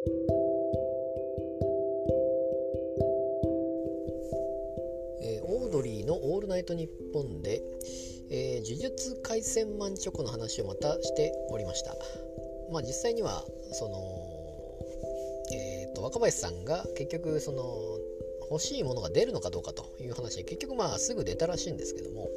[0.00, 7.60] えーオードリーの「オールナイトニッポンで」
[8.30, 11.94] えー呪術廻戦マンチョコの話をまたしておりました。
[12.72, 13.98] まあ実際にはその、
[15.52, 17.98] えー、と若林さんが結局その
[18.50, 22.30] 欲しいものが出るのかどうかという話で結局まあすぐ出たらしいんですけども、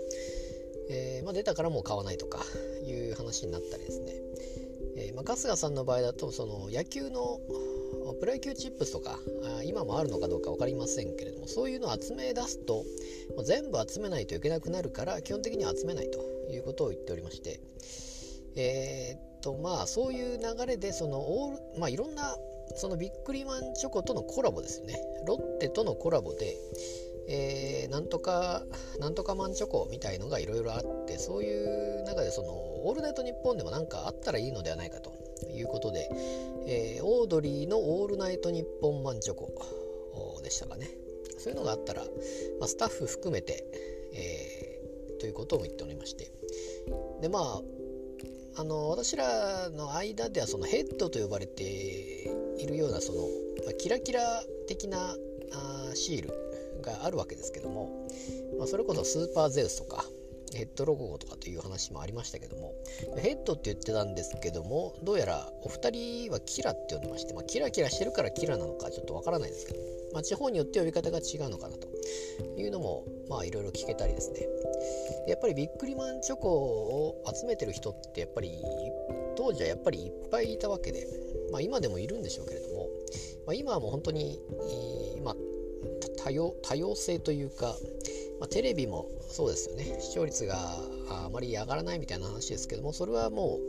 [0.89, 2.43] えーまあ、出たからもう買わないとか
[2.85, 4.13] いう話になったりですね、
[4.95, 7.39] えーまあ、春日さんの場合だとその野球の
[8.19, 9.17] プロ野球チップスとか
[9.57, 12.83] あ今もあるのかどうか分かりませんけれどもそういうのを集め出すと
[13.35, 16.19] まあ全部集めないといけなくなるから基本的には集めないと
[16.51, 17.59] いうことを言っておりまして
[18.55, 22.35] えーっとまあそういう流れでそのオールまあいろんな
[22.75, 24.95] そのビックリマンチョコとのコラボですね。
[25.27, 26.55] ロッテとのコラボで
[27.27, 28.63] えーなんとか
[28.99, 32.49] なんとかマンチョコみたいのがいろいろあってそういう中でその
[32.85, 35.11] 「オールナイトニッポン」でもなんかあったらいいのではないかと。
[35.51, 36.09] いうことで、
[36.65, 39.51] えーオードリーの「オールナイトニッポンマンチョコ」
[40.41, 40.89] でしたかね。
[41.37, 42.03] そういうのがあったら、
[42.59, 43.65] まあ、スタッフ含めて、
[44.13, 46.31] えーということを言っておりまして。
[47.21, 47.61] でまあ
[48.55, 51.63] あの私らの間ではそのヘッドと呼ばれて
[52.57, 53.21] いるようなその、
[53.65, 55.17] まあキラキラ的な
[55.51, 56.52] あーシール
[56.91, 58.07] があるわけですけども、
[58.57, 60.05] まあ、それこそスーパーゼウスとか
[60.53, 62.73] ヘッドロゴとかという話もありましたけども
[63.17, 69.79] ヘッドって言ってたんですけどもどうやらお二人はキラって呼んでまして、まあ、キラキラしてるからキラなのかちょっとわからないですけど、
[70.13, 71.87] まあ、地方によって呼び方が違うのかなと
[72.57, 74.47] いうのもまあいろいろ聞けたりですね。
[75.27, 78.61] やっぱりビックリマンチョコを集めてる人ってやっぱり
[79.35, 81.07] 当時はやっぱりいっぱいいたわけで、
[81.51, 82.89] まあ、今でもいるんでしょうけれども、
[83.47, 85.02] まあ、今はもう本当に、えー、
[86.23, 87.75] 多様多様性というか、
[88.39, 89.97] まあ、テレビもそうですよね。
[89.99, 90.55] 視聴率が
[91.09, 93.59] あまり上がらないみたいな話ですけどもそれはもう、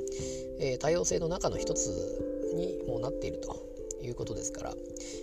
[0.61, 1.89] えー多様性の中の一つ
[2.55, 3.57] にもなっていると
[4.03, 4.75] いうことですから。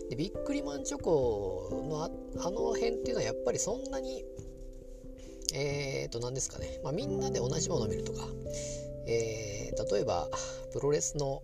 [0.09, 2.09] でビックリマンチョコのあ
[2.45, 4.23] あの辺っていうのはやっぱりそんなに
[5.53, 8.25] えー、と何ですかね、まあ、みんなで同じものを見るとか、
[9.07, 9.51] えー
[9.89, 10.27] 例えば
[10.73, 11.41] プロレスの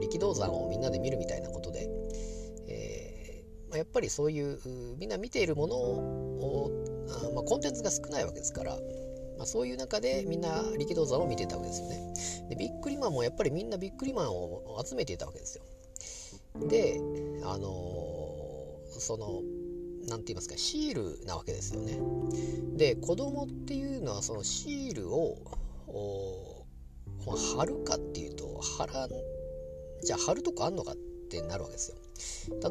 [0.00, 1.88] 力道山をみんなで見るみたいなことで、
[3.78, 4.58] やっぱりそういう
[4.98, 6.70] みんな見ているものを
[7.08, 8.76] あまあ、コンテンツが少ないわけですから、
[9.36, 12.14] まあ、そういう中でみんな力道山を見てたわけですよね。
[12.48, 15.64] でビックリマンもやっぱりみんなビックリマンを集めていたわけですよ。
[16.68, 16.98] で
[17.44, 18.14] あのー
[19.00, 19.42] その
[20.08, 21.98] 何て言いますかシールなわけですよね。
[22.76, 25.36] で子供っていうのはそのシールを
[25.88, 26.64] お
[27.26, 29.10] まあ貼るかっていうと貼らん
[30.02, 30.96] じゃあ貼るとこあんのかっ
[31.30, 31.96] てなるわけですよ。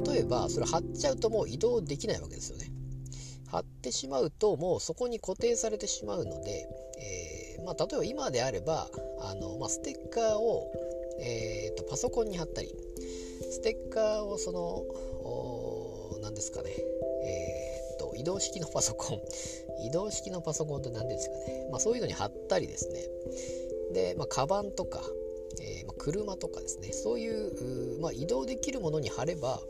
[0.06, 2.72] 例えばそれ貼っちゃうともう移動できないわけですよね。
[3.48, 8.90] 貼ってしまうともうそこに固定されてしまうので、えーまあ、例えば今であれば
[9.22, 10.72] あの、まあ、ステッカーを、
[11.20, 12.74] えーとパソコンに貼ったり
[13.52, 14.84] ステッカーをその
[16.22, 16.72] 何ですかね。
[16.72, 19.22] えーと移動式のパソコン。
[19.86, 23.08] 移動式のパソコンって何ですかね、まあ、そういうのに貼ったりですね。
[23.92, 25.04] で、まあ、カバンとか、
[25.62, 26.92] えー、車とかですね。
[26.92, 29.62] そういうまあ、移動できるものに貼れば、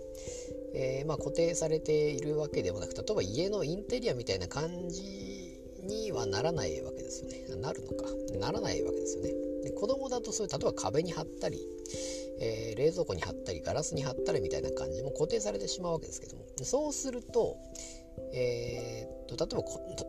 [0.73, 7.61] えーまあ、固定されているわけでもなく例えば家のインテリアみたいな感じにはならないわけですよね。
[7.61, 8.05] なるのか。
[8.39, 9.31] ならないわけですよね。
[9.63, 11.59] で子供だとそういう例えば壁に貼ったり、
[12.39, 16.45] えー冷蔵庫に貼ったりガラスに貼ったりみたいな感じも固定されてしまうわけですけども。
[16.63, 17.57] そうすると,、
[18.33, 19.63] えーと例え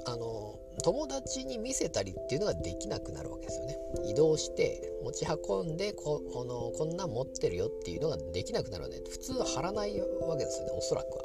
[0.07, 3.79] ばあの友達に見せたりっていうのができなくなるわけですよね。
[4.07, 11.25] 移動して持ち運んでここのこんなん持ってるよっていうのができなくなるので普通は貼らないわけですよねおそらくは。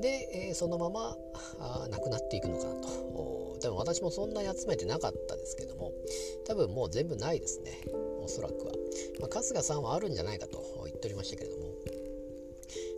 [0.00, 1.16] で、えーそのまま
[1.60, 2.88] あなくなっていくのかなと。
[3.62, 5.92] 多分私もそんなに集めてなかったですけども
[6.46, 7.78] 多分もう全部ないですね
[8.20, 8.72] おそらくは、
[9.20, 11.71] まあ、春日さんはあるんじゃないかと言っておりましたけれども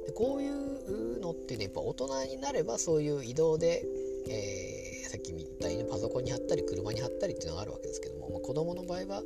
[0.07, 3.85] でこういうのってねやっぱ大人になればそういう移動で、
[4.29, 9.23] えーさっきみたいにパソコンに貼ったり車に貼ったりっていうのがあるわけですけども、まあ、子供の場合は、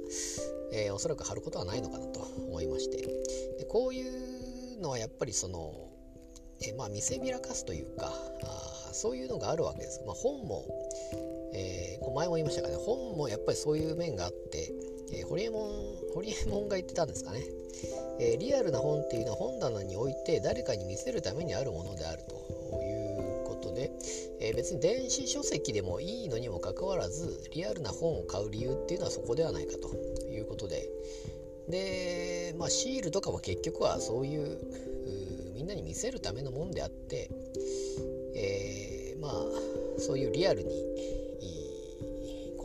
[0.70, 2.98] えーおそらく貼ることはないのかなと思いまして。
[2.98, 5.72] でこういうのはやっぱりその、
[6.60, 8.12] えーまあ見せびらかすというか
[8.44, 10.66] あそういうのがあるわけです、まあ、本も、
[11.54, 14.72] えー前も言いましたがね本もやっぱりそういう面があって、
[15.12, 15.70] えー、ホリエモン
[16.14, 17.42] ホリエモンが言ってたんですかね、
[18.20, 22.34] えーリアルな本っていうのは本棚に置いて誰かに見せるためにあるものであると
[22.82, 23.90] いうことで、
[24.40, 29.94] えー別に電子書籍でもいいのにもかかわらずリアルな本を買う理由っていうのはそこではないかと
[30.26, 30.88] いうことで。
[31.68, 34.58] で、まあ、シールとかも結局はそういう
[35.54, 37.28] みんなに見せるためのもんであって、
[38.34, 39.32] えーまあ
[39.98, 40.70] そういうリアルに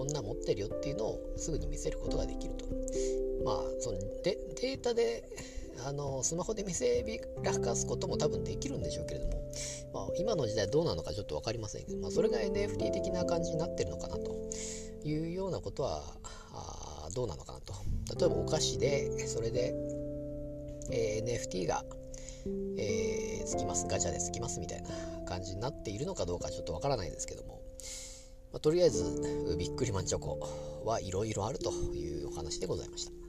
[0.04, 2.66] こんな持ってるよっていうのをすぐに見せることができると。
[3.46, 5.24] まあそのデデータで
[5.86, 9.34] あのスマホで見せびらかすことも多分できるんでしょうけれども、
[9.94, 14.36] まあ、今の時代どうなのかちょっと分かりませんけど、まあ、それが NFT 的な感じになってるのかなと
[15.06, 16.04] いうようなことは
[16.54, 17.74] あどうなのかなと。
[18.20, 19.74] 例えばお菓子でそれで、
[20.92, 21.86] えー、NFT が、
[22.78, 24.90] えー、つきますガチャでつきますみたいな
[25.26, 27.63] 感じになっているのかどうかちょっとわからないですけども、
[28.54, 30.40] まあ、とりあえずびっくりマンチョコ
[30.86, 33.23] はいろいろあるというお話でございました。